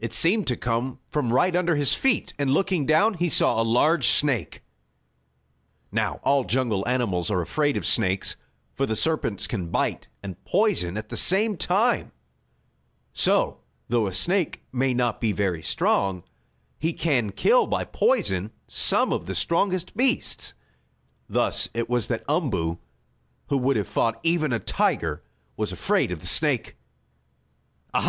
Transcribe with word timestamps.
It 0.00 0.14
seemed 0.14 0.46
to 0.46 0.56
come 0.56 0.98
from 1.10 1.30
right 1.30 1.54
under 1.54 1.76
his 1.76 1.92
feet, 1.94 2.32
and, 2.38 2.48
looking 2.54 2.86
down, 2.86 3.12
he 3.12 3.28
saw 3.28 3.60
a 3.60 3.62
large 3.62 4.06
snake. 4.06 4.62
Now 5.92 6.20
all 6.24 6.44
jungle 6.44 6.88
animals 6.88 7.30
are 7.30 7.42
afraid 7.42 7.76
of 7.76 7.84
snakes 7.86 8.36
for 8.74 8.86
the 8.86 8.96
serpents 8.96 9.46
can 9.46 9.68
bite 9.68 10.08
and 10.22 10.42
poison 10.46 10.96
at 10.96 11.10
the 11.10 11.18
same 11.18 11.58
time. 11.58 12.12
So 13.12 13.58
though 13.90 14.06
a 14.06 14.14
snake 14.14 14.62
may 14.72 14.94
not 14.94 15.20
be 15.20 15.32
very 15.32 15.62
strong, 15.62 16.22
he 16.78 16.94
can 16.94 17.30
kill 17.30 17.66
by 17.66 17.84
poison 17.84 18.52
some 18.68 19.12
of 19.12 19.26
the 19.26 19.34
strongest 19.34 19.94
beasts. 19.94 20.54
Thus 21.28 21.68
it 21.74 21.90
was 21.90 22.06
that 22.06 22.24
Umboo, 22.26 22.78
who 23.48 23.58
would 23.58 23.76
have 23.76 23.86
fought 23.86 24.18
even 24.22 24.50
a 24.50 24.60
tiger, 24.60 25.22
was 25.58 25.72
afraid 25.72 26.10
of 26.10 26.20
the 26.20 26.26
snake. 26.26 26.76
"Ah, 27.92 28.00
ha! 28.00 28.06